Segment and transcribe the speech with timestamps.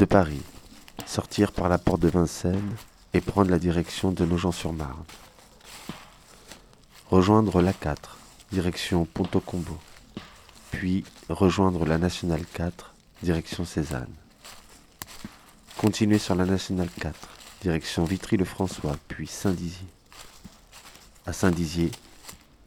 [0.00, 0.40] De Paris,
[1.04, 2.74] sortir par la porte de Vincennes
[3.12, 5.04] et prendre la direction de Nogent-sur-Marne.
[7.10, 7.96] Rejoindre l'A4,
[8.50, 9.78] direction Ponto-Combo.
[10.70, 14.14] Puis rejoindre la Nationale 4, direction Cézanne.
[15.76, 17.14] Continuer sur la Nationale 4,
[17.60, 19.88] direction Vitry-le-François, puis Saint-Dizier.
[21.26, 21.90] À Saint-Dizier,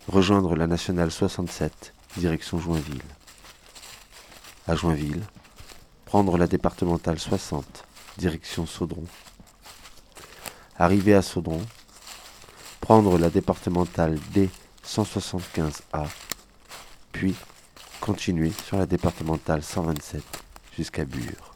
[0.07, 3.02] rejoindre la Nationale 67, direction Joinville.
[4.68, 5.24] À Joinville,
[6.14, 7.86] prendre la départementale 60,
[8.20, 9.04] direction Saudron.
[10.78, 11.60] Arriver à Saudron,
[12.82, 16.06] prendre la départementale D175A,
[17.14, 17.34] puis
[18.00, 20.22] continuer sur la départementale 127
[20.78, 21.53] jusqu'à Bure.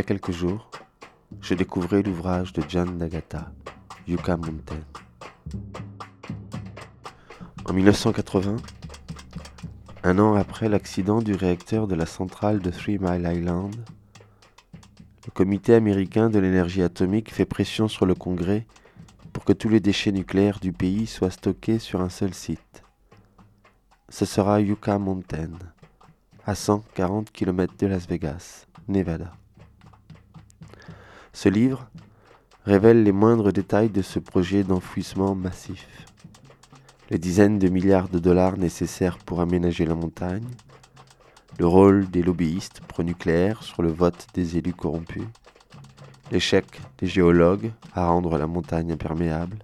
[0.00, 0.70] A quelques jours,
[1.42, 3.52] je découvrais l'ouvrage de John Nagata,
[4.08, 4.80] Yucca Mountain.
[7.66, 8.56] En 1980,
[10.02, 13.76] un an après l'accident du réacteur de la centrale de Three Mile Island,
[15.26, 18.66] le comité américain de l'énergie atomique fait pression sur le Congrès
[19.34, 22.82] pour que tous les déchets nucléaires du pays soient stockés sur un seul site.
[24.08, 25.50] Ce sera Yucca Mountain,
[26.46, 29.34] à 140 km de Las Vegas, Nevada.
[31.32, 31.88] Ce livre
[32.64, 35.86] révèle les moindres détails de ce projet d'enfouissement massif.
[37.08, 40.46] Les dizaines de milliards de dollars nécessaires pour aménager la montagne,
[41.58, 45.24] le rôle des lobbyistes pro-nucléaires sur le vote des élus corrompus,
[46.30, 46.66] l'échec
[46.98, 49.58] des géologues à rendre la montagne imperméable,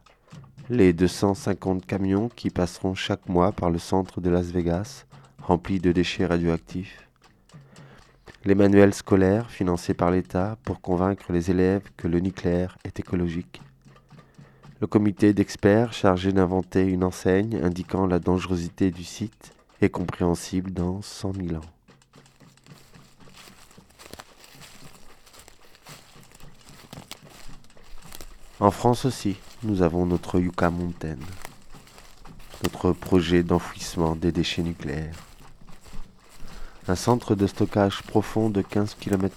[0.68, 5.04] les 250 camions qui passeront chaque mois par le centre de Las Vegas
[5.38, 7.05] remplis de déchets radioactifs,
[8.46, 13.60] les manuels scolaires financés par l'État pour convaincre les élèves que le nucléaire est écologique,
[14.80, 19.52] le comité d'experts chargé d'inventer une enseigne indiquant la dangerosité du site
[19.82, 21.60] est compréhensible dans 100 000 ans.
[28.60, 31.18] En France aussi, nous avons notre Yucca Mountain,
[32.62, 35.25] notre projet d'enfouissement des déchets nucléaires
[36.88, 39.34] un centre de stockage profond de 15 km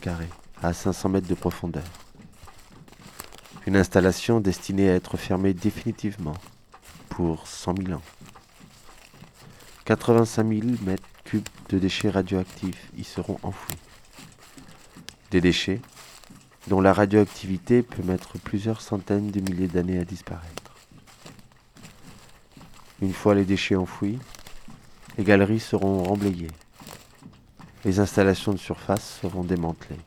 [0.61, 1.83] à 500 mètres de profondeur.
[3.65, 6.35] Une installation destinée à être fermée définitivement
[7.09, 8.01] pour 100 000 ans.
[9.85, 13.77] 85 000 mètres cubes de déchets radioactifs y seront enfouis.
[15.31, 15.81] Des déchets
[16.67, 20.75] dont la radioactivité peut mettre plusieurs centaines de milliers d'années à disparaître.
[23.01, 24.19] Une fois les déchets enfouis,
[25.17, 26.51] les galeries seront remblayées
[27.85, 29.99] les installations de surface seront démantelées.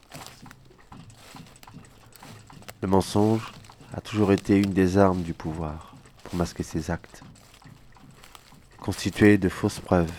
[2.83, 3.53] Le mensonge
[3.95, 5.95] a toujours été une des armes du pouvoir
[6.25, 7.23] pour masquer ses actes,
[8.79, 10.13] constituer de fausses preuves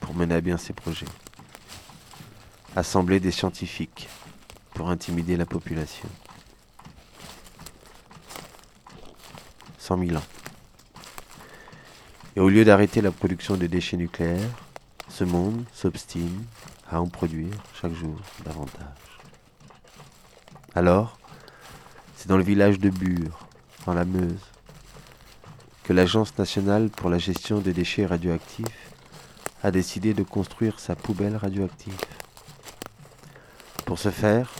[0.00, 1.06] pour mener à bien ses projets,
[2.76, 4.08] assembler des scientifiques
[4.74, 6.08] pour intimider la population.
[9.78, 10.24] Cent mille ans.
[12.36, 14.50] Et au lieu d'arrêter la production de déchets nucléaires,
[15.08, 16.44] ce monde s'obstine
[16.90, 19.18] à en produire chaque jour davantage.
[20.74, 21.18] Alors,
[22.16, 23.46] c'est dans le village de Bure,
[23.86, 24.50] dans la Meuse,
[25.82, 28.90] que l'Agence nationale pour la gestion des déchets radioactifs
[29.62, 31.94] a décidé de construire sa poubelle radioactive.
[33.84, 34.52] Pour ce faire,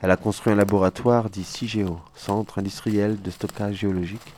[0.00, 4.34] elle a construit un laboratoire dit CIGEO, Centre industriel de stockage géologique,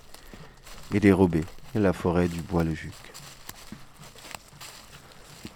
[0.93, 1.45] et dérobé
[1.75, 2.95] la forêt du Bois-le-Juc.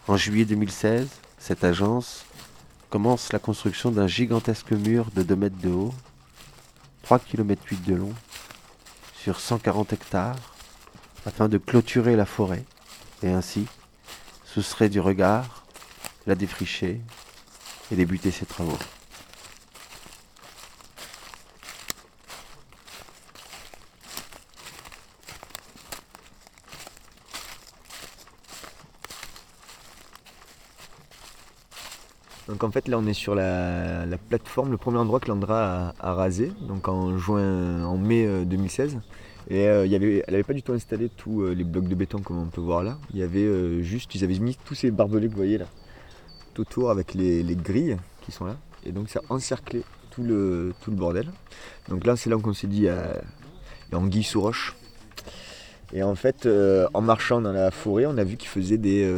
[0.06, 1.08] En juillet 2016,
[1.46, 2.24] cette agence
[2.88, 5.94] commence la construction d'un gigantesque mur de 2 mètres de haut,
[7.02, 8.14] 3 km 8 de long,
[9.14, 10.54] sur 140 hectares,
[11.26, 12.64] afin de clôturer la forêt
[13.22, 13.66] et ainsi
[14.46, 15.66] soustraire du regard,
[16.26, 17.02] la défricher
[17.92, 18.78] et débuter ses travaux.
[32.54, 36.14] Donc en fait là on est sur la, plateforme, le premier endroit que Landra a,
[36.14, 38.94] rasé, donc en juin, en mai 2016.
[38.94, 38.98] Euh,
[39.50, 41.96] et euh, y avait, elle n'avait pas du tout installé tous euh, les blocs de
[41.96, 42.96] béton comme on peut voir là.
[43.12, 45.66] Il y avait juste, ils avaient mis tous ces barbelés que vous voyez là,
[46.54, 48.54] tout autour avec les, grilles qui sont là.
[48.86, 51.26] Et donc ça a encerclé tout le, tout le bordel.
[51.88, 53.20] Donc là c'est là qu'on s'est dit, il y a,
[53.92, 54.76] anguille sous roche.
[55.92, 56.48] Et en fait,
[56.94, 59.12] en marchant dans la forêt, on a vu qu'ils faisaient des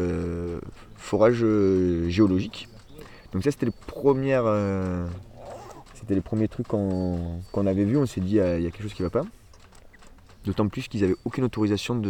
[0.97, 1.45] forages
[2.09, 2.71] géologiques.
[3.37, 3.73] Donc ça c'était les.
[4.33, 5.07] Euh,
[6.25, 7.99] premiers trucs qu'on avait vus.
[7.99, 9.27] On s'est dit il y, a quelque chose qui ne va pas.
[10.47, 12.03] D'autant plus qu'ils n'avaient aucune autorisation ni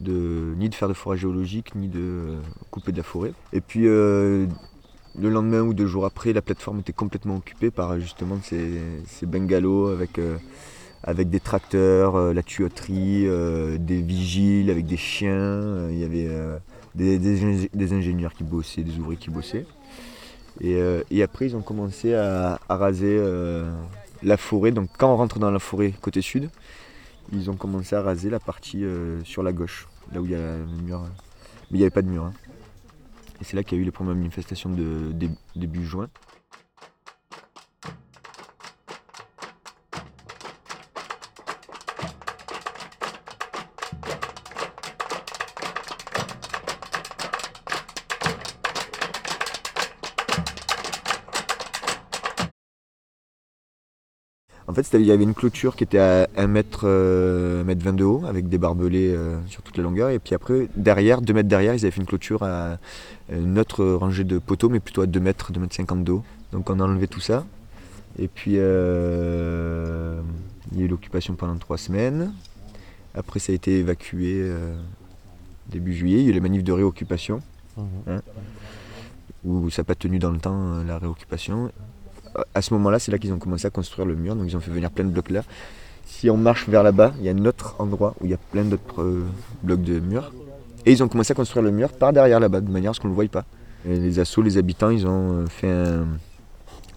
[0.00, 2.38] de faire de forage géologique, ni de
[2.70, 3.34] couper de la forêt.
[3.52, 4.46] Et puis euh,
[5.20, 8.80] le lendemain ou deux jours après, la plateforme était complètement occupée par justement ces,
[9.26, 10.38] bungalows avec, euh,
[11.02, 13.26] avec des tracteurs, la tuyauterie,
[13.78, 15.90] des vigiles avec des chiens.
[15.90, 16.30] Il y avait
[16.94, 19.66] des, ingénieurs qui bossaient, des ouvriers qui bossaient.
[20.64, 23.70] Euh, et, après, ils ont commencé à, raser euh,
[24.22, 24.70] la forêt.
[24.70, 26.50] Donc, quand on rentre dans la forêt côté sud,
[27.32, 30.34] ils ont commencé à raser la partie euh, sur la gauche, là où il y
[30.34, 31.00] a le mur.
[31.70, 32.24] Mais il n'y avait pas de mur.
[32.24, 32.32] Hein.
[33.40, 35.12] Et c'est là qu'il y a eu les premières manifestations de
[35.56, 36.08] début juin.
[54.72, 57.92] En fait, il y avait une clôture qui était à 1 mètre, euh, mètre 20
[57.92, 60.08] de haut, avec des barbelés euh, sur toute la longueur.
[60.08, 62.78] Et puis après, derrière, 2 mètres derrière, ils avaient fait une clôture à
[63.30, 66.24] une autre rangée de poteaux, mais plutôt à 2 mètres, 2 mètres 50 de haut.
[66.52, 67.44] Donc on a enlevé tout ça.
[68.18, 70.22] Et puis, euh,
[70.72, 72.32] il y a eu l'occupation pendant 3 semaines.
[73.14, 74.42] Après, ça a été évacué
[75.68, 76.20] début juillet.
[76.20, 77.42] Il y a eu les manifs de réoccupation.
[77.76, 77.82] Mmh.
[78.06, 78.22] Hein,
[79.44, 81.70] où ça n'a pas tenu dans le temps, la réoccupation
[82.54, 84.34] à ce moment-là, c'est là, qu'ils ont commencé à construire le mur.
[84.36, 85.42] Donc ils ont fait venir plein de blocs là.
[86.04, 88.38] Si on marche vers là-bas, il y a un autre endroit où il y a
[88.38, 89.24] plein d'autres euh,
[89.62, 90.32] blocs de murs.
[90.84, 93.00] Et ils ont commencé à construire le mur par derrière là-bas, de manière à ce
[93.00, 93.44] qu'on ne le voie pas.
[93.84, 96.06] les assauts, les habitants, ils ont euh, fait un,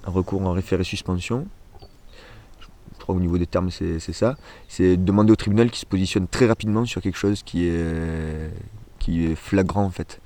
[0.05, 1.47] recours en référé suspension.
[2.61, 4.35] Je crois au niveau des termes, c'est ça.
[4.67, 8.49] C'est demander au tribunal qui se positionne très rapidement sur quelque chose qui est,
[8.97, 10.19] qui est flagrant en fait.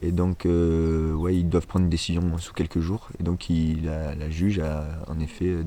[0.00, 3.08] Et donc, euh, ouais, ils doivent prendre une décision sous quelques jours.
[3.18, 3.46] Et donc,
[3.82, 5.64] la, juge a en effet euh,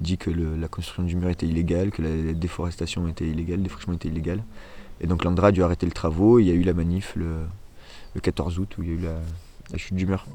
[0.00, 3.94] dit que la construction du mur était illégale, que la déforestation était illégale, le défrichement
[3.94, 4.42] était illégal.
[5.00, 6.38] Et donc, l'Andra a dû arrêter le travaux.
[6.38, 7.38] il y a eu la manif le,
[8.22, 9.00] 14 août où il y a eu
[9.72, 10.26] la chute du mur.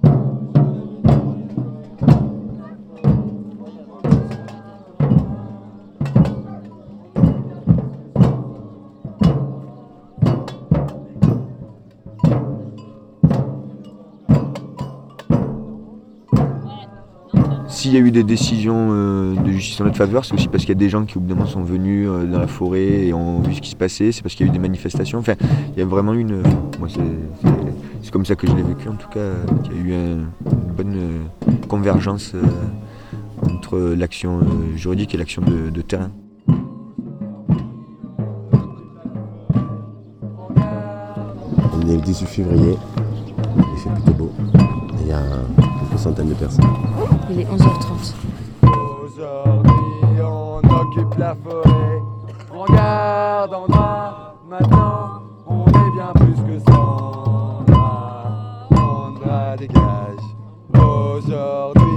[17.92, 20.64] S'il y a eu des décisions euh, de justice en notre faveur, c'est aussi parce
[20.64, 22.48] qu'il y a des gens qui au bout d'un moment sont venus euh, dans la
[22.48, 24.62] forêt et ont vu ce qui se passait, c'est parce qu'il y a eu des
[24.62, 25.19] manifestations.
[25.19, 25.33] Enfin,
[25.74, 26.42] il y a vraiment une.
[26.80, 26.88] Moi,
[28.02, 29.33] c'est comme ça que je l'ai vécu en tout cas,
[29.64, 30.28] qu'il y a eu une
[30.78, 31.19] bonne euh,
[31.68, 32.33] convergence
[33.44, 34.40] entre l'action
[34.78, 36.12] juridique et l'action de, terrain.
[41.74, 42.78] On est le 18 février,
[43.57, 44.31] il fait plutôt beau.
[45.02, 45.19] Il y a
[45.92, 46.64] une centaine de personnes.
[47.33, 48.14] Il est 11h30.
[49.06, 52.02] Aujourd'hui, on occupe la forêt.
[52.54, 54.35] On garde en bas.
[54.50, 58.26] Maintenant, on est bien plus que Sandra.
[58.76, 60.26] Sandra dégage.
[60.73, 61.91] Aujourd'hui,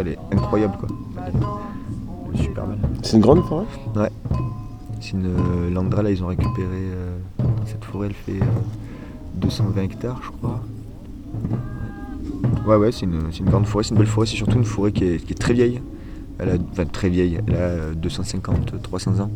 [0.00, 0.88] elle est incroyable quoi.
[2.34, 2.78] super belle.
[3.02, 3.64] C'est une grande forêt?
[3.96, 4.10] Ouais.
[5.00, 7.18] C'est une euh, Landra là ils ont récupéré euh,
[7.64, 8.44] cette forêt elle fait
[9.36, 10.60] 220 euh, hectares je crois.
[12.66, 15.04] Ouais ouais c'est une, grande forêt, c'est une belle forêt, c'est surtout une forêt qui
[15.04, 15.80] est, très vieille.
[16.38, 19.30] Elle a, enfin très vieille, elle a 250, 300 ans.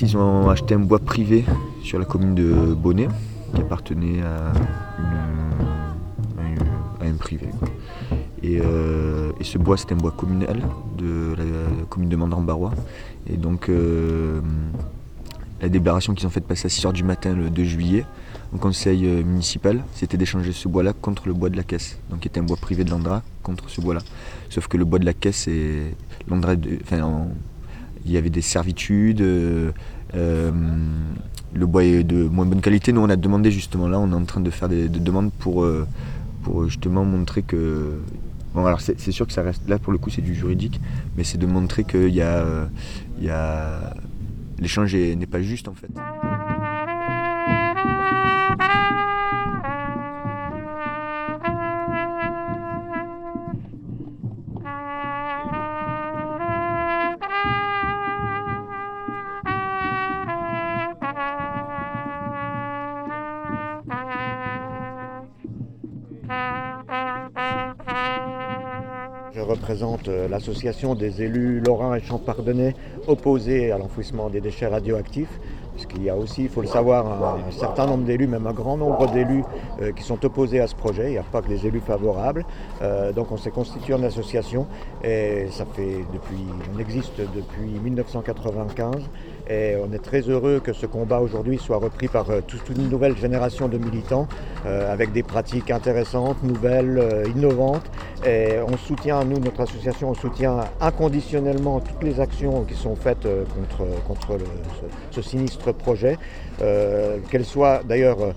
[0.00, 1.44] Ils ont acheté un bois privé
[1.82, 3.08] sur la commune de Bonnet
[3.54, 4.52] qui appartenait à,
[7.00, 7.48] un privé.
[8.60, 10.60] euh, et ce bois, c'est un bois communal
[10.96, 11.44] de la
[11.88, 12.72] commune de Mandran-Barrois.
[13.28, 14.40] Et donc, euh,
[15.60, 18.04] la délibération qu'ils ont faite passer à 6h du matin le 2 juillet
[18.54, 22.20] au conseil euh, municipal, c'était d'échanger ce bois-là contre le bois de la caisse, donc
[22.20, 24.00] qui était un bois privé de l'Andra contre ce bois-là.
[24.50, 25.48] Sauf que le bois de la caisse
[27.02, 27.28] en-
[28.06, 29.70] il y avait des servitudes, euh,
[30.14, 30.50] euh,
[31.54, 32.92] le bois est de moins bonne qualité.
[32.92, 35.32] Nous, on a demandé justement là, on est en train de faire des, des demandes
[35.38, 35.86] pour, euh,
[36.42, 37.98] pour justement montrer que.
[38.54, 40.80] Bon, alors c'est sûr que ça reste là pour le coup, c'est du juridique,
[41.16, 42.68] mais c'est de montrer qu'il y a,
[43.20, 43.94] y a
[44.58, 45.88] l'échange est- n'est pas juste en fait.
[69.48, 72.74] Représente euh, l'association des élus lorrains et champardonnais
[73.06, 75.40] opposés à l'enfouissement des déchets radioactifs.
[75.74, 78.76] Puisqu'il y a aussi, il faut le savoir, un, certain nombre d'élus, même un grand
[78.76, 79.44] nombre d'élus
[79.80, 81.06] euh, qui sont opposés à ce projet.
[81.06, 82.44] Il n'y a pas que des élus favorables.
[82.82, 84.66] Euh, donc on s'est constitué en association
[85.04, 89.04] et ça fait depuis, on existe depuis 1995
[89.48, 92.88] et on est très heureux que ce combat aujourd'hui soit repris par euh, toute une
[92.88, 94.28] nouvelle génération de militants
[94.66, 97.90] euh, avec des pratiques intéressantes, nouvelles, euh, innovantes.
[98.26, 103.28] Et on soutient, nous, notre association, on soutient inconditionnellement toutes les actions qui sont faites
[104.06, 104.38] contre,
[104.80, 106.18] ce, ce sinistre projet.
[106.58, 108.34] Qu'elles soient, d'ailleurs,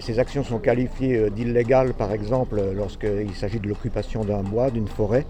[0.00, 4.70] ces actions sont qualifiées euh, d'illégales, par exemple, euh, lorsqu'il s'agit de l'occupation d'un bois,
[4.70, 5.24] d'une forêt.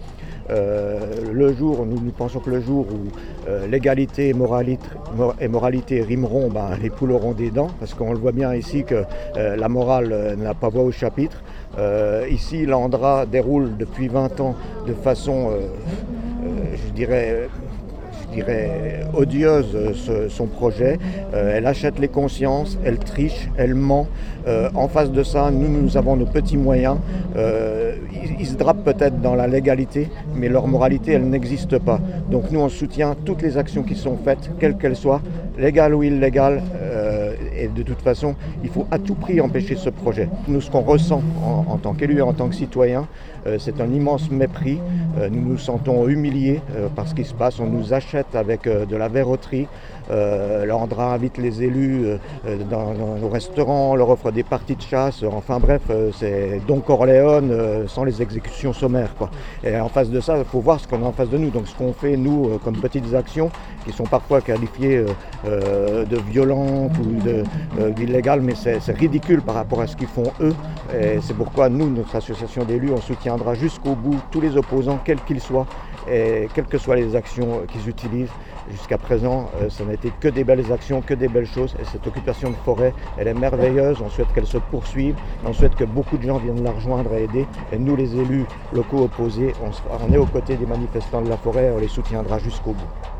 [0.51, 0.99] Euh,
[1.33, 3.09] le jour, nous, pensons que le jour où
[3.69, 8.55] l'égalité et moralité, rimeront, ben, les poules auront des dents, parce qu'on le voit bien
[8.55, 9.05] ici que
[9.37, 11.43] la morale n'a pas voix au chapitre.
[12.31, 15.51] Ici, l'Andra déroule depuis 20 ans de façon,
[16.43, 17.49] je dirais,
[18.31, 20.99] dirais, odieuse euh, son projet.
[21.35, 24.07] Euh, elle achète les consciences, elle triche, elle ment.
[24.47, 26.97] Euh, en face de ça, nous, nous avons nos petits moyens.
[27.37, 32.01] Ils, ils se drapent peut-être dans la légalité, mais leur moralité, elle n'existe pas.
[32.31, 35.21] Donc nous, on soutient toutes les actions qui sont faites, quelles qu'elles soient,
[35.59, 36.63] légales ou illégales.
[37.61, 40.29] Et de toute façon, il faut à tout prix empêcher ce projet.
[40.49, 41.23] Nous, ce qu'on ressent
[41.69, 43.07] en, tant qu'élus et en tant que citoyens,
[43.47, 44.79] euh, c'est un immense mépris.
[45.19, 47.61] Euh, nous nous sentons humiliés euh, par ce qui se passe.
[47.61, 49.67] On nous achète avec de la verroterie.
[50.67, 52.05] L'Andra invite les élus
[52.69, 55.23] dans, dans- au restaurant, leur offre des parties de chasse.
[55.23, 55.83] Enfin bref,
[56.19, 59.15] c'est Don Corleone sans les exécutions sommaires.
[59.63, 61.51] Et en face de ça, il faut voir ce qu'on a en face de nous.
[61.51, 63.51] Donc ce qu'on fait, nous, comme petites actions,
[63.85, 65.07] qui sont parfois qualifiées euh,
[65.47, 67.45] euh, de violentes ou de,
[67.79, 70.55] euh, d'illégales, mais c'est ridicule par rapport à ce qu'ils font eux.
[71.23, 75.41] C'est pourquoi nous, notre association d'élus, on soutiendra jusqu'au bout tous les opposants, quels qu'ils
[75.41, 75.67] soient,
[76.11, 78.33] et quelles que soient les actions qu'ils utilisent.
[78.71, 81.77] Jusqu'à présent, ça n'a été que des belles actions, que des belles choses.
[81.81, 83.99] Et cette occupation de forêt, elle est merveilleuse.
[84.05, 85.15] On souhaite qu'elle se poursuive.
[85.45, 87.47] On souhaite que beaucoup de gens viennent la rejoindre et aider.
[87.73, 91.73] Et nous, les élus locaux opposés, on est aux côtés des manifestants de la forêt.
[91.75, 93.20] On les soutiendra jusqu'au bout.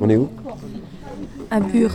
[0.00, 0.28] On est où
[1.50, 1.92] À Bure,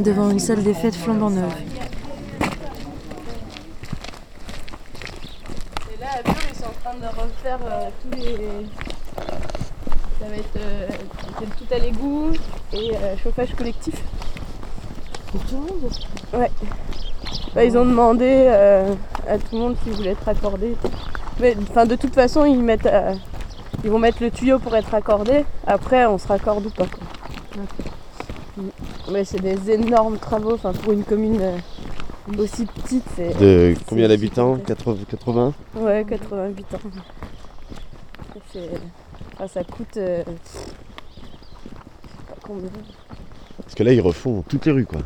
[0.00, 1.52] devant une salle des fêtes flambant neuve.
[5.92, 8.66] Et là, à Bure, ils sont en train de refaire euh, tous les.
[10.20, 10.88] Ça va être euh,
[11.58, 12.32] tout à l'égout
[12.72, 13.94] et euh, chauffage collectif.
[15.30, 15.90] Pour tout le monde
[16.32, 16.50] Ouais.
[17.54, 18.94] Bah, ils ont demandé euh,
[19.28, 20.74] à tout le monde s'ils voulaient être accordés.
[21.38, 22.88] Mais enfin, de toute façon, ils mettent.
[23.84, 25.44] Ils vont mettre le tuyau pour être accordé.
[25.66, 26.86] Après, on se raccorde ou pas.
[26.86, 28.62] quoi.
[29.10, 30.54] Mais c'est des énormes travaux.
[30.54, 31.56] Enfin, pour une commune euh,
[32.38, 33.38] aussi petite, c'est.
[33.38, 34.54] De combien d'habitants?
[34.56, 34.76] Super.
[34.76, 36.78] 80 80 Ouais, 88 ans.
[38.52, 38.70] C'est-
[39.34, 39.96] enfin, ça coûte.
[39.96, 40.64] euh, je sais
[42.28, 42.68] pas combien.
[43.62, 45.00] Parce que là, ils refont toutes les rues, quoi.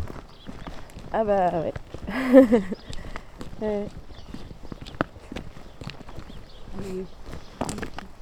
[1.13, 1.73] Ah bah ouais.
[3.61, 3.87] Ouais.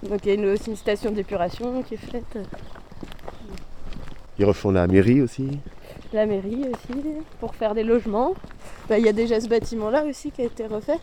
[0.08, 2.38] Donc il y a une- aussi une station d'épuration qui est faite.
[4.38, 5.58] Ils refont la mairie aussi.
[6.12, 7.02] La mairie aussi,
[7.40, 8.34] pour faire des logements.
[8.88, 10.98] Bah, Il y a déjà ce bâtiment-là aussi qui a été refait.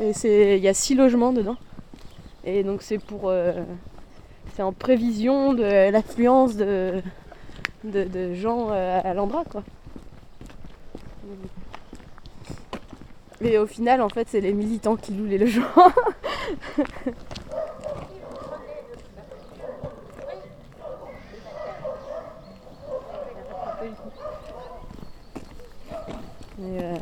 [0.00, 1.56] Et il y a six logements dedans.
[2.44, 3.52] Et donc c'est pour, euh,
[4.54, 7.02] c'est en prévision de l'affluence de,
[7.84, 9.62] de, de gens euh, à l'Andra, quoi.
[13.40, 15.66] Et au final, en fait, c'est les militants qui louent les logements.
[26.60, 26.94] Et, euh,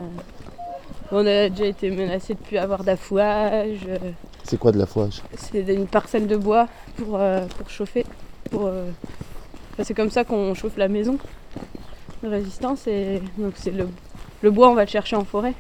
[1.17, 3.81] on a déjà été menacé de plus avoir d'affouage.
[3.89, 3.99] euh,
[4.45, 8.05] C'est quoi de la fouage c'est une parcelle de bois pour, euh, pour chauffer.
[8.51, 8.89] Pour, euh,
[9.73, 11.19] enfin, c'est comme ça qu'on chauffe la maison
[12.23, 12.87] de résistance.
[12.87, 13.89] Et donc c'est le,
[14.43, 15.55] le bois, on va le chercher en forêt.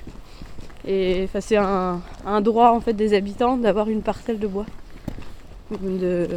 [0.86, 4.66] Et enfin, c'est un, un droit en fait des habitants d'avoir une parcelle de bois.
[5.80, 6.28] De-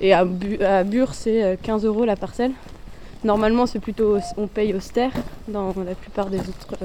[0.00, 2.52] et à, Bu- à Bure, c'est euh, 15 euros la parcelle.
[3.24, 5.12] Normalement, c'est plutôt on paye austère
[5.48, 6.76] dans la plupart des autres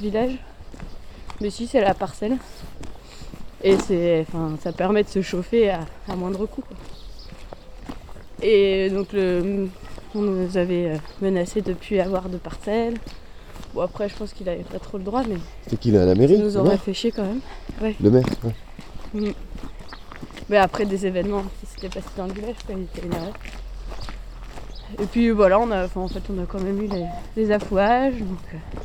[0.00, 0.36] villages.
[1.40, 2.36] Mais si, c'est la parcelle.
[3.62, 6.62] Et c'est, enfin, ça permet de se chauffer à, à moindre coût.
[6.62, 6.76] quoi.
[8.42, 9.68] Et donc le,
[10.14, 12.94] on nous avait euh, menacé de ne plus avoir de parcelles.
[13.74, 15.36] Bon après je pense qu'il avait pas trop le droit mais
[15.68, 17.40] C'est qui là, à la mairie ça nous aurait fait chier quand même.
[18.00, 19.34] Le maire ouais.
[20.48, 23.30] Mais après des événements qui s'étaient passés dans le village, quoi, il était énervé.
[25.00, 27.04] Et puis voilà, on a, en fait on a quand même eu les,
[27.36, 28.18] les affouages.
[28.18, 28.80] donc, euh.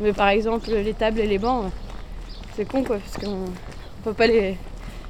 [0.00, 1.66] Mais par exemple les tables et les bancs,
[2.56, 4.56] c'est con quoi, parce qu'on on peut pas les.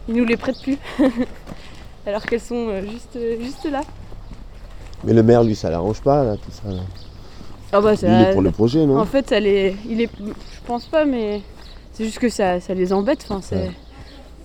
[0.08, 0.78] Ils nous les prêtent plus.
[2.06, 3.82] Alors qu'elles sont euh, juste, euh, juste là.
[5.04, 6.68] Mais le maire, lui, ça l'arrange pas, là, tout ça.
[6.70, 6.80] là.
[7.72, 8.98] Ah bah Lui, il est pour le projet, non?
[8.98, 11.42] En fait, ça les, il est, je pense pas, mais
[11.92, 13.24] c'est juste que ça, ça les embête.
[13.28, 13.70] Enfin, c'est, Ouais.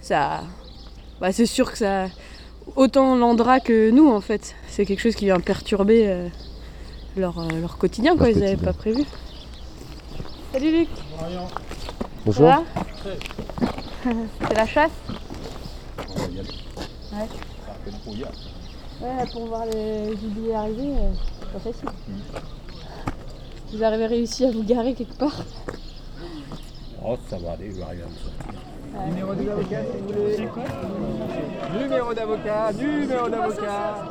[0.02, 0.42] ça,
[1.20, 2.06] bah, c'est sûr que ça,
[2.76, 6.28] autant l'Andra que nous, en fait, c'est quelque chose qui vient perturber euh,
[7.18, 8.28] leur, leur quotidien, quoi.
[8.28, 9.04] Leur Ils n'avaient pas prévu.
[10.56, 10.88] Salut Luc.
[12.26, 12.48] Bonjour.
[12.48, 12.64] Ça
[13.04, 13.12] va
[14.48, 14.92] C'est la chasse.
[17.12, 17.28] Ouais.
[19.02, 21.90] Ouais, là, pour voir les gibiers arriver, euh, c'est pas facile.
[23.74, 25.44] Vous avez réussi à vous garer quelque part
[27.06, 28.46] Oh, ça va aller, je vais arriver à me sortir.
[29.10, 30.50] Numéro d'avocat, si vous voulez.
[31.82, 34.06] Numéro d'avocat, numéro d'avocat.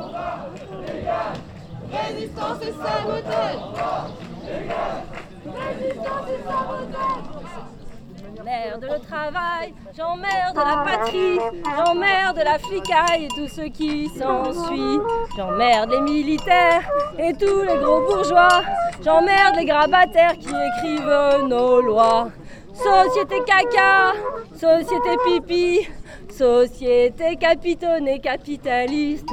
[8.35, 11.39] J'emmerde le travail, j'emmerde la patrie,
[11.77, 14.99] j'emmerde la flicaille et tout ce qui s'ensuit.
[15.37, 16.81] J'emmerde les militaires
[17.19, 18.63] et tous les gros bourgeois.
[19.03, 22.29] J'emmerde les grabataires qui écrivent nos lois.
[22.73, 24.13] Société caca,
[24.53, 25.87] société pipi,
[26.29, 29.29] société capitonnée capitaliste.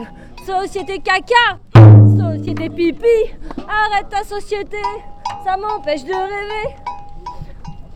[0.47, 1.59] Société caca,
[2.19, 3.35] société pipi,
[3.69, 4.83] arrête ta société,
[5.45, 6.77] ça m'empêche de rêver.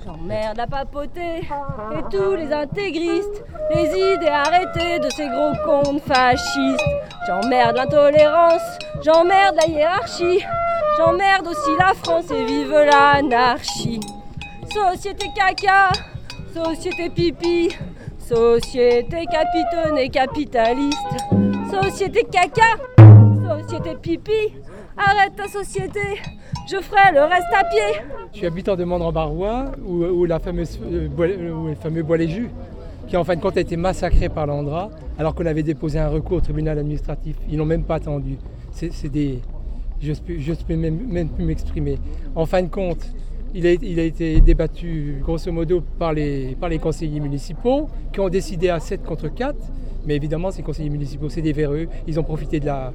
[0.05, 6.85] J'emmerde la papauté et tous les intégristes, les idées arrêtées de ces gros cons fascistes.
[7.27, 10.45] J'emmerde l'intolérance, j'emmerde la hiérarchie,
[10.97, 14.01] j'emmerde aussi la France et vive l'anarchie.
[14.73, 15.91] Société caca,
[16.55, 17.77] société pipi,
[18.19, 20.97] société capitonnée capitaliste,
[21.71, 22.77] société caca,
[23.49, 24.55] société pipi,
[24.97, 26.21] arrête ta société,
[26.67, 28.03] je ferai le reste à pied.
[28.33, 32.51] Je suis habitant de Mandran-Barrois, où, où euh, où le fameux bois les jus
[33.09, 36.09] qui en fin de compte a été massacré par l'Andra, alors qu'on avait déposé un
[36.09, 37.37] recours au tribunal administratif.
[37.49, 38.37] Ils n'ont même pas attendu.
[38.73, 39.41] C'est des.
[40.01, 41.99] Je ne peux même, plus m'exprimer.
[42.35, 43.07] En fin de compte,
[43.55, 48.21] il a, il a été débattu grosso modo par les, par les conseillers municipaux qui
[48.21, 49.57] ont décidé à 7 contre 4.
[50.07, 51.89] Mais évidemment, ces conseillers municipaux, c'est des véreux.
[52.07, 52.93] Ils ont profité de la,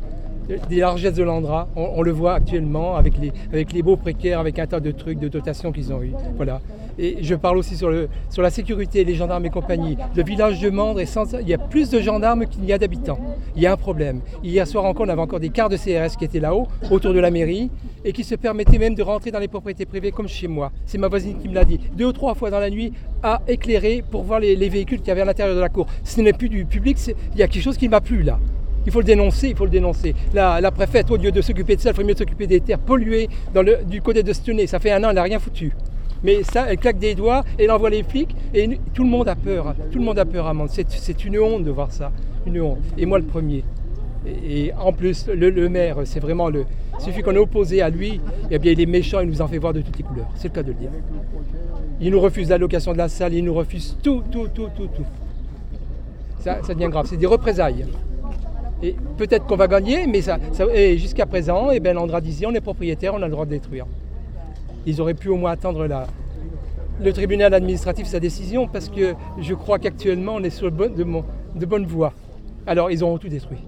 [0.70, 1.68] des largesses de l'Andra.
[1.76, 5.20] On, le voit actuellement avec les, avec les beaux précaires, avec un tas de trucs,
[5.20, 6.12] de dotations qu'ils ont eu.
[6.36, 6.62] Voilà.
[7.00, 9.98] Et je parle aussi sur, le, sur la sécurité, les gendarmes et compagnie.
[10.16, 13.20] Le village de Mandre, sans- il y a plus de gendarmes qu'il n'y a d'habitants.
[13.56, 14.20] Il y a un problème.
[14.44, 17.20] Hier soir encore, on avait encore des quarts de CRS qui étaient là-haut, autour de
[17.20, 17.70] la mairie,
[18.04, 20.72] et qui se permettaient même de rentrer dans les propriétés privées comme chez moi.
[20.86, 21.80] C'est ma voisine qui me l'a dit.
[21.96, 22.92] Deux ou trois fois dans la nuit,
[23.24, 25.88] à éclairer pour voir les, les véhicules qu'il y avait à l'intérieur de la cour.
[26.04, 26.98] Ce n'est plus du public,
[27.34, 28.38] il y a quelque chose qui ne va plus là.
[28.86, 30.16] Il faut le dénoncer, il faut le dénoncer.
[30.34, 33.30] La, préfète, au lieu de s'occuper de ça, elle ferait mieux s'occuper des terres polluées
[33.88, 34.68] du côté de Stenay.
[34.68, 35.72] Ça fait un an, elle n'a rien foutu.
[36.24, 39.36] Mais ça, elle claque des doigts, elle envoie les flics, et tout le monde a
[39.36, 39.76] peur.
[39.92, 40.70] Tout le monde a peur à Mende.
[40.70, 42.12] C'est, une honte de voir ça.
[42.46, 42.80] Une honte.
[42.98, 43.64] Et moi, le premier.
[44.46, 46.66] Et, en plus, le, maire, c'est vraiment le.
[47.00, 49.48] Il suffit qu'on est opposé à lui, et bien il est méchant, il nous en
[49.48, 50.30] fait voir de toutes les couleurs.
[50.36, 50.92] C'est le cas de le dire.
[52.00, 55.06] Il nous refuse l'allocation de la salle, il nous refuse tout, tout, tout, tout, tout.
[56.40, 57.08] Ça devient grave.
[57.10, 57.86] C'est des représailles.
[58.84, 60.22] Et peut-être qu'on va gagner, mais
[60.74, 63.52] et jusqu'à présent, eh ben, Landra disait on est propriétaire, on a le droit de
[63.52, 63.86] détruire.
[64.86, 65.88] Ils auraient pu au moins attendre
[67.00, 71.86] le tribunal administratif sa décision, parce que je crois qu'actuellement on est sur de, bonne
[71.86, 72.14] voie.
[72.66, 73.60] Alors ils auront tout détruit.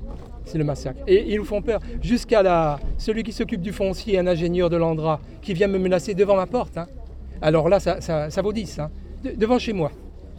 [0.45, 0.99] C'est le massacre.
[1.07, 1.79] Et ils nous font peur.
[2.01, 6.15] Jusqu'à la, celui qui s'occupe du foncier, un ingénieur de l'Andra, qui vient me menacer
[6.15, 6.77] devant ma porte.
[6.77, 6.87] hein.
[7.41, 8.89] Alors là, ça, ça, vaut 10, hein.
[9.23, 9.91] De- devant chez moi.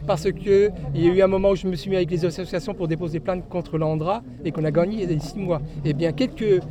[0.05, 2.73] Parce qu'il y a eu un moment où je me suis mis avec les associations
[2.73, 5.61] pour déposer plainte contre l'Andra et qu'on a gagné il y a six mois.
[5.83, 6.61] Et bien, quelques,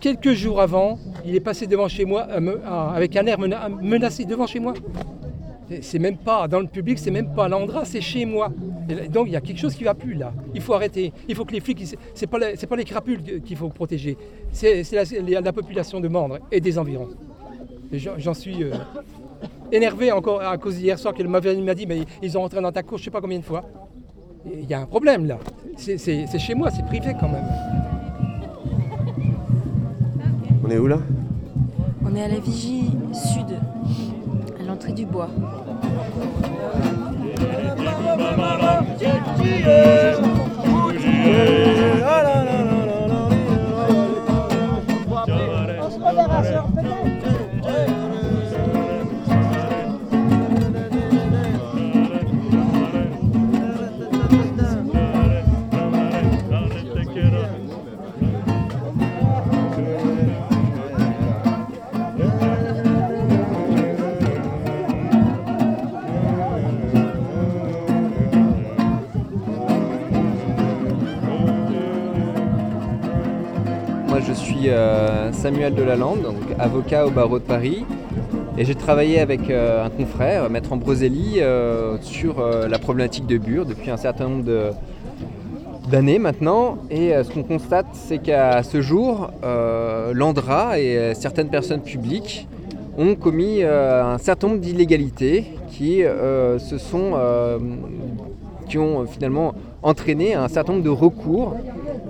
[0.00, 3.68] quelques jours avant, il est passé devant chez moi euh, ah, avec un air mena-
[3.68, 4.74] menacé devant chez moi.
[5.82, 8.50] C'est même pas dans le public, c'est même pas l'Andra, c'est chez moi.
[9.10, 10.32] Donc il y a quelque chose qui va plus là.
[10.54, 11.12] Il faut arrêter.
[11.28, 14.16] Il faut que les flics, c'est pas pas les crapules qu'il faut protéger,
[14.50, 17.08] c'est la, population de Mandres et des environs.
[17.92, 18.72] J'en suis euh,
[19.72, 22.60] énervé encore à cause d'hier soir que le m'a m'a dit mais ils ont rentré
[22.60, 23.64] dans ta cour je sais pas combien de fois.
[24.46, 25.38] Il y a un problème là.
[25.76, 27.44] C'est c'est- c'est chez moi, c'est privé quand même.
[30.64, 30.98] On est où là
[32.04, 33.58] On est à la vigie sud,
[34.58, 35.28] à l'entrée du bois.
[75.38, 77.84] Samuel Delalande, avocat au barreau de Paris.
[78.56, 83.38] Et j'ai travaillé avec euh, un confrère, Maître Ambroselli, euh, sur euh, la problématique de
[83.38, 84.74] Bure depuis un certain nombre
[85.88, 86.78] d'années maintenant.
[86.90, 89.30] Et ce qu'on constate, c'est qu'à ce jour,
[90.12, 92.48] l'Andra et certaines personnes publiques
[92.98, 97.12] ont commis un certain nombre d'illégalités qui, se sont,
[98.68, 101.54] qui ont finalement entraîné un certain nombre de recours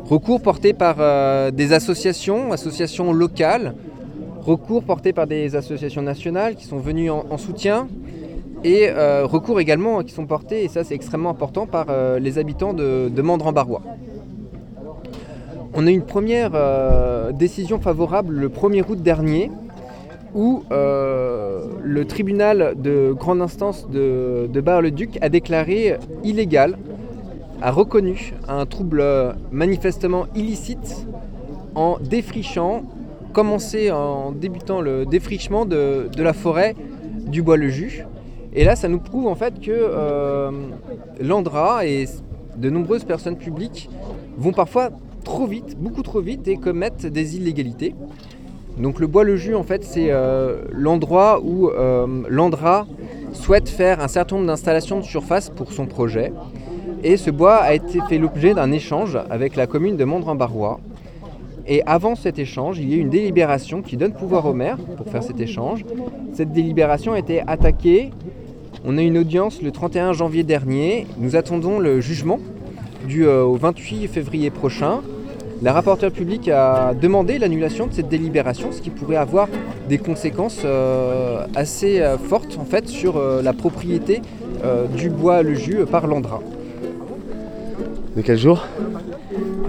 [0.09, 3.75] Recours portés par euh, des associations, associations locales,
[4.41, 7.89] recours portés par des associations nationales qui sont venues en, en soutien,
[8.65, 12.39] et euh, recours également qui sont portés, et ça c'est extrêmement important, par euh, les
[12.39, 13.83] habitants de, de Mandran-Barrois.
[15.75, 16.53] On a eu une première
[17.35, 19.53] décision favorable le 1er août dernier,
[20.35, 26.79] où le tribunal de grande instance de Bar-le-Duc a déclaré illégal
[27.61, 29.03] a reconnu un trouble
[29.51, 31.07] manifestement illicite
[31.75, 32.83] en défrichant,
[33.33, 36.75] commencé en débutant le défrichement de, de la forêt
[37.27, 38.05] du Bois-le-Jus.
[38.55, 40.51] Et là, ça nous prouve en fait que euh,
[41.21, 42.07] l'Andra et
[42.57, 43.89] de nombreuses personnes publiques
[44.37, 44.91] vont parfois
[45.25, 47.95] trop vite, beaucoup trop vite, et commettent des illégalités.
[48.79, 52.87] Donc le Bois-le-Jus, en fait, c'est euh, l'endroit où euh, l'Andra
[53.33, 56.33] souhaite faire un certain nombre d'installations de surface pour son projet.
[57.05, 60.81] Et ce bois a été fait l'objet d'un échange avec la commune de Mondrin-Barrois.
[61.67, 64.79] Et avant cet échange, il y a eu une délibération qui donne pouvoir au maire
[64.97, 65.85] pour faire cet échange.
[66.33, 68.11] Cette délibération a été attaquée.
[68.85, 71.07] On a une audience le 31 janvier dernier.
[71.19, 72.41] Nous attendons le jugement
[73.07, 75.03] du euh, au 28 février prochain.
[75.63, 79.49] La rapporteure publique a demandé l'annulation de cette délibération, ce qui pourrait avoir
[79.89, 84.21] des conséquences euh, assez euh, fortes en fait sur la propriété
[84.97, 86.41] du bois le jus par l'Andra.
[88.17, 88.65] De quel jour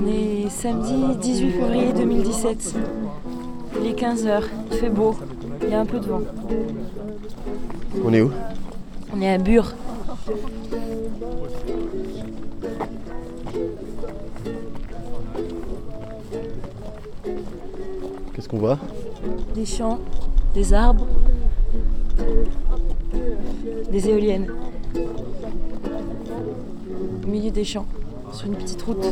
[0.02, 2.76] On est samedi 18 février 2017.
[3.82, 5.16] Il est 15h, il fait beau,
[5.64, 6.22] il y a un peu de vent.
[8.04, 8.32] On est où
[9.16, 9.74] On est à Bure.
[18.34, 18.80] Qu'est-ce qu'on voit
[19.54, 20.00] Des champs,
[20.54, 21.08] des arbres,
[23.92, 24.50] des éoliennes.
[27.24, 27.86] Au milieu des champs,
[28.32, 29.06] sur une petite route.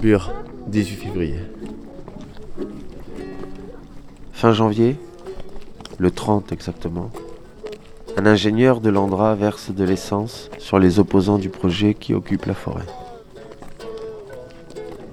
[0.00, 0.32] Bure,
[0.68, 1.38] 18 février.
[4.32, 4.96] Fin janvier,
[5.98, 7.10] le 30 exactement,
[8.16, 12.54] un ingénieur de l'Andra verse de l'essence sur les opposants du projet qui occupe la
[12.54, 12.86] forêt.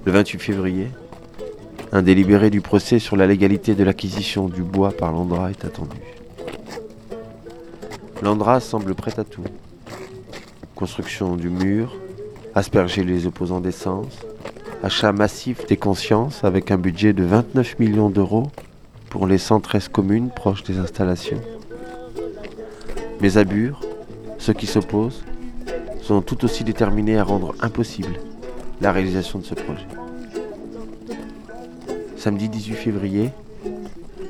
[0.04, 0.88] Le 28 février,
[1.92, 6.19] un délibéré du procès sur la légalité de l'acquisition du bois par l'Andra est attendu.
[8.22, 9.44] L'Andra semble prêt à tout.
[10.74, 11.96] Construction du mur,
[12.54, 14.18] asperger les opposants d'essence,
[14.82, 18.50] achat massif des consciences avec un budget de 29 millions d'euros
[19.08, 21.40] pour les 113 communes proches des installations.
[23.20, 23.80] Mais à Bure,
[24.38, 25.22] Ceux qui s'opposent
[26.02, 28.18] sont tout aussi déterminés à rendre impossible
[28.80, 29.86] la réalisation de ce projet.
[32.16, 33.30] Samedi 18 février,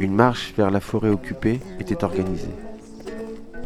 [0.01, 2.51] une marche vers la forêt occupée était organisée,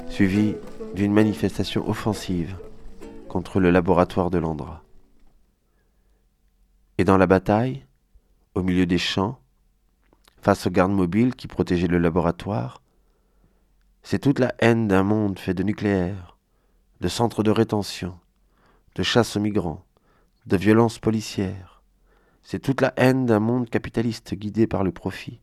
[0.08, 0.54] suivie
[0.94, 2.56] d'une manifestation offensive
[3.28, 4.82] contre le laboratoire de l'Andra.
[6.98, 7.84] Et dans la bataille,
[8.54, 9.40] au milieu des champs,
[10.40, 12.80] face aux gardes mobiles qui protégeaient le laboratoire,
[14.02, 16.36] c'est toute la haine d'un monde fait de nucléaire,
[17.00, 18.18] de centres de rétention,
[18.94, 19.84] de chasse aux migrants,
[20.46, 21.82] de violences policières.
[22.42, 25.40] C'est toute la haine d'un monde capitaliste guidé par le profit,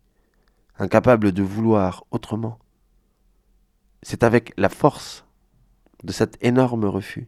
[0.77, 2.59] incapable de vouloir autrement.
[4.03, 5.25] C'est avec la force
[6.03, 7.27] de cet énorme refus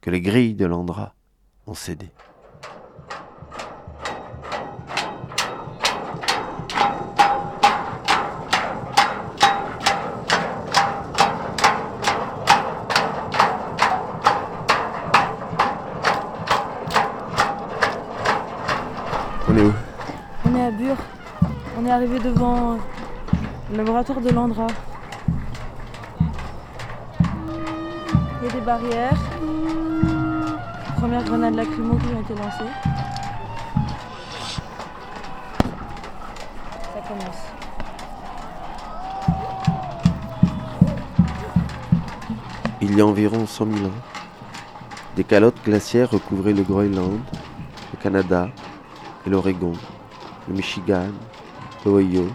[0.00, 1.14] que les grilles de l'Andra
[1.66, 2.10] ont cédé.
[19.48, 19.72] On est où?
[20.44, 20.96] On est à Bure.
[21.76, 22.78] On est arrivé devant
[23.72, 24.68] le laboratoire de l'Andra.
[28.52, 29.18] Des barrières.
[30.96, 31.80] Première grenade qui
[32.20, 32.34] été.
[36.94, 37.42] Ça commence.
[42.80, 43.90] Il y a environ 100 000 ans,
[45.14, 47.20] des calottes glaciaires recouvraient le Groenland,
[47.92, 48.48] le Canada
[49.26, 49.74] et l'Oregon,
[50.48, 51.10] le Michigan,
[51.84, 52.26] l'Ohio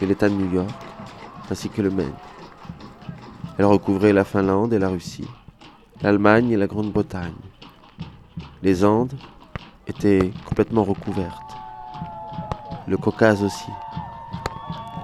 [0.00, 0.70] et l'État de New York,
[1.50, 2.14] ainsi que le Maine.
[3.56, 5.28] Elles recouvraient la Finlande et la Russie,
[6.02, 7.32] l'Allemagne et la Grande-Bretagne.
[8.62, 9.14] Les Andes
[9.86, 11.54] étaient complètement recouvertes,
[12.88, 13.70] le Caucase aussi,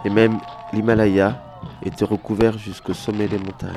[0.04, 0.38] et même
[0.72, 1.40] l'Himalaya
[1.84, 3.70] était recouvert jusqu'au sommet des montagnes.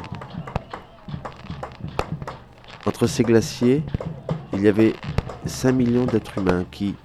[2.88, 3.84] Entre ces glaciers,
[4.54, 4.94] il y avait
[5.46, 6.96] 5 millions d'êtres humains qui,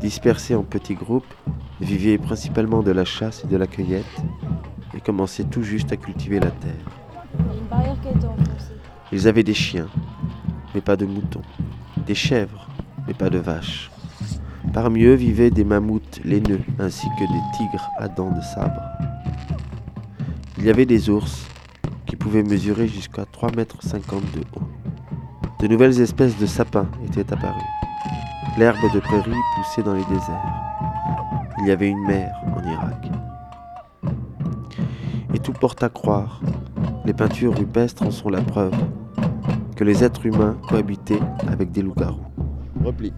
[0.00, 1.32] dispersés en petits groupes,
[1.80, 4.04] vivaient principalement de la chasse et de la cueillette
[4.96, 7.03] et commençaient tout juste à cultiver la terre.
[9.12, 9.88] Ils avaient des chiens,
[10.74, 11.42] mais pas de moutons,
[12.06, 12.68] des chèvres,
[13.06, 13.90] mais pas de vaches.
[14.72, 18.82] Parmi eux vivaient des mammouths laineux ainsi que des tigres à dents de sabre.
[20.58, 21.46] Il y avait des ours
[22.06, 23.76] qui pouvaient mesurer jusqu'à 3,50 mètres
[24.34, 24.68] de haut.
[25.60, 27.60] De nouvelles espèces de sapins étaient apparues.
[28.58, 30.54] L'herbe de prairie poussait dans les déserts.
[31.60, 33.10] Il y avait une mer en Irak.
[35.32, 36.40] Et tout porte à croire,
[37.04, 38.74] les peintures rupestres en sont la preuve,
[39.76, 42.26] que les êtres humains cohabitaient avec des loups-garous.
[42.84, 43.12] Repli.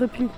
[0.00, 0.28] Repli.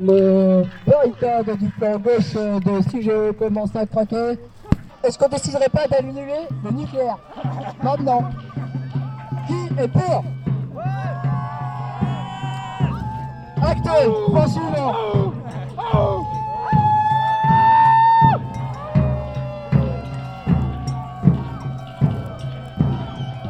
[0.00, 4.38] le barricade du flanc gauche de si je commence à craquer.
[5.02, 7.18] Est-ce qu'on déciderait pas d'annuler le nucléaire?
[7.82, 8.30] Maintenant.
[9.78, 10.24] Est pour.
[13.62, 13.90] Acté
[14.30, 14.92] Point suivant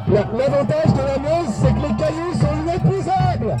[0.07, 3.57] La- L'avantage de la Meuse, c'est que les cailloux sont inépuisables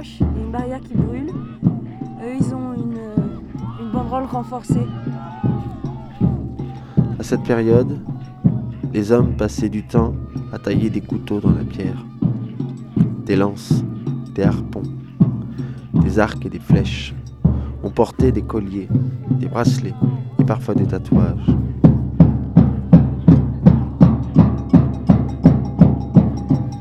[0.00, 1.28] Il y a une barrière qui brûle.
[2.24, 2.98] Eux, ils ont une,
[3.78, 4.86] une banderole renforcée.
[7.18, 8.00] À cette période,
[8.94, 10.14] les hommes passaient du temps
[10.50, 12.06] à tailler des couteaux dans la pierre,
[13.26, 13.84] des lances,
[14.34, 14.82] des harpons,
[15.94, 17.14] des arcs et des flèches.
[17.82, 18.88] On portait des colliers,
[19.30, 19.94] des bracelets
[20.38, 21.50] et parfois des tatouages.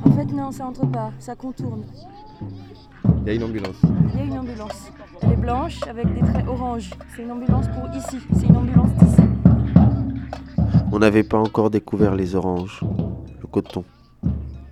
[0.05, 1.11] En fait, non, ça entre pas.
[1.19, 1.83] Ça contourne.
[3.21, 3.81] Il y a une ambulance.
[4.13, 4.91] Il y a une ambulance.
[5.21, 6.89] Elle est blanche avec des traits orange.
[7.15, 8.17] C'est une ambulance pour ici.
[8.33, 9.21] C'est une ambulance d'ici.
[10.91, 12.81] On n'avait pas encore découvert les oranges,
[13.39, 13.83] le coton,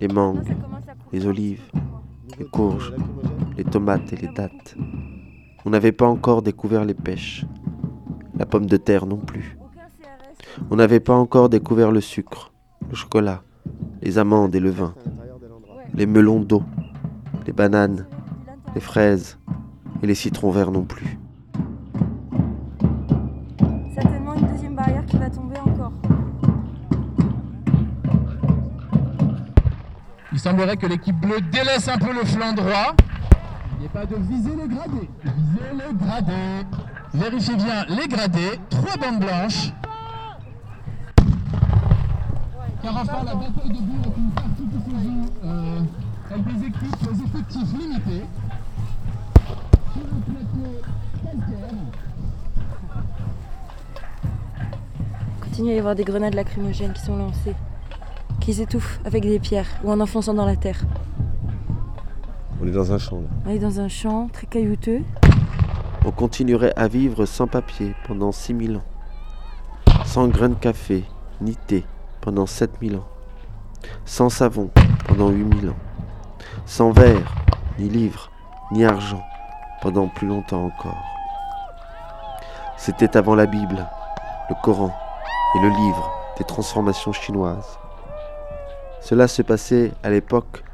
[0.00, 0.56] les mangues,
[1.12, 1.62] les olives,
[2.38, 2.92] les courges,
[3.56, 4.76] les tomates et les dattes.
[5.64, 7.44] On n'avait pas encore découvert les pêches,
[8.36, 9.56] la pomme de terre non plus.
[10.70, 12.52] On n'avait pas encore découvert le sucre,
[12.88, 13.42] le chocolat,
[14.02, 14.94] les amandes et le vin,
[15.94, 16.64] les melons d'eau,
[17.46, 18.06] les bananes,
[18.74, 19.38] les fraises
[20.02, 21.18] et les citrons verts non plus.
[23.94, 25.92] Certainement une deuxième barrière qui va tomber encore.
[30.40, 32.94] semblerait que l'équipe bleue délaisse un peu le flanc droit.
[33.76, 35.10] Il n'est pas de viser les gradés.
[35.22, 36.66] Viser les gradés.
[37.12, 38.58] Vérifiez bien les gradés.
[38.70, 39.72] Trois bandes blanches.
[42.82, 45.80] Car enfin, la bataille de Bure est une partie qui se joue euh,
[46.30, 48.24] avec des équipes, des effectifs limités.
[55.40, 57.54] Continue à y avoir des grenades lacrymogènes qui sont lancées,
[58.40, 60.80] qui s'étouffent avec des pierres ou en enfonçant dans la terre.
[62.62, 63.28] On est dans un champ là.
[63.46, 65.02] On est dans un champ très caillouteux.
[66.04, 68.84] On continuerait à vivre sans papier pendant 6000 ans.
[70.04, 71.04] Sans grains de café,
[71.40, 71.84] ni thé
[72.20, 73.06] pendant 7000 ans.
[74.04, 74.70] Sans savon
[75.06, 75.76] pendant 8000 ans.
[76.66, 77.34] Sans verre,
[77.78, 78.30] ni livre,
[78.72, 79.22] ni argent
[79.80, 81.19] pendant plus longtemps encore.
[82.82, 83.86] C'était avant la Bible,
[84.48, 84.90] le Coran
[85.54, 87.78] et le livre des transformations chinoises.
[89.02, 90.64] Cela se passait à l'époque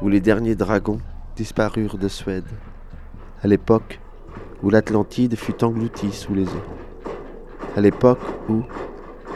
[0.00, 1.00] où les derniers dragons
[1.34, 2.46] disparurent de Suède,
[3.42, 3.98] à l'époque
[4.62, 6.68] où l'Atlantide fut engloutie sous les eaux,
[7.76, 8.62] à l'époque où,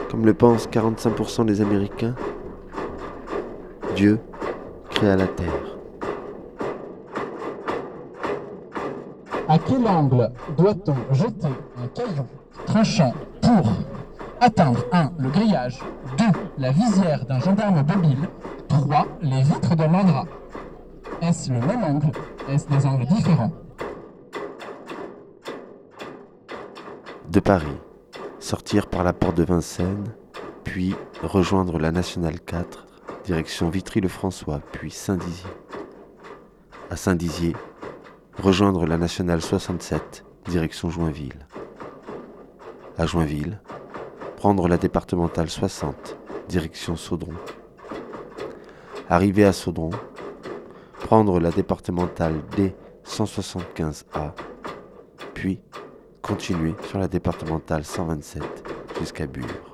[0.09, 2.15] comme le pensent 45% des Américains,
[3.97, 4.17] Dieu
[4.91, 5.73] créa la Terre.
[9.49, 11.49] À quel angle doit-on jeter
[11.87, 12.25] caillou
[12.65, 13.71] tranchant pour
[14.39, 15.11] atteindre 1.
[15.17, 15.79] le grillage,
[16.17, 16.25] 2.
[16.57, 18.29] la visière d'un gendarme mobile,
[18.67, 19.07] 3.
[19.21, 20.25] les vitres de l'Andra
[21.21, 22.11] Est-ce le même angle?
[22.49, 23.51] Est-ce des angles différents?
[27.29, 27.77] De Paris,
[28.39, 30.13] sortir par la porte de Vincennes,
[30.63, 32.85] puis rejoindre la Nationale 4,
[33.25, 35.49] direction Vitry-le-François, puis Saint-Dizier.
[36.91, 37.55] À Saint-Dizier,
[38.37, 41.47] rejoindre la Nationale 67, direction Joinville.
[42.95, 43.59] À Joinville,
[44.37, 46.15] prendre la départementale 60,
[46.47, 47.33] direction Saudron.
[49.09, 49.89] Arriver à Saudron,
[50.99, 54.33] prendre la départementale D175A,
[55.33, 55.59] puis
[56.21, 58.43] continuer sur la départementale 127
[58.99, 59.72] jusqu'à Bure.